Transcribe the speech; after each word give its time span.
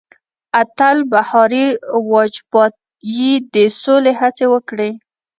اتل 0.61 0.97
بهاري 1.11 1.65
واجپايي 2.11 3.31
د 3.53 3.55
سولې 3.81 4.13
هڅې 4.21 4.45
وکړې. 4.53 4.89